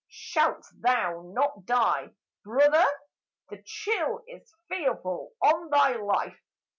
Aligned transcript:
Shalt 0.09 0.65
thou 0.79 1.21
not 1.31 1.67
die, 1.67 2.13
Brother? 2.43 2.87
the 3.49 3.61
chill 3.63 4.23
is 4.27 4.51
fearful 4.67 5.33
on 5.43 5.69
thy 5.69 5.93
life. 5.97 6.41